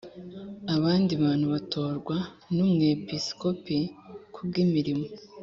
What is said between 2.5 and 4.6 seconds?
n umwepiskopi kubw